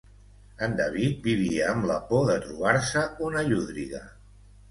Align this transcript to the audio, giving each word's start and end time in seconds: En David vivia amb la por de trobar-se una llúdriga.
En 0.67 0.71
David 0.79 1.19
vivia 1.27 1.67
amb 1.73 1.85
la 1.91 1.99
por 2.07 2.25
de 2.31 2.39
trobar-se 2.45 3.05
una 3.27 3.43
llúdriga. 3.51 4.01